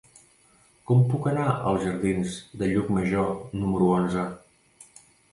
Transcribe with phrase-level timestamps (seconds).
[0.91, 3.29] Com puc anar als jardins de Llucmajor
[3.65, 4.25] número onze?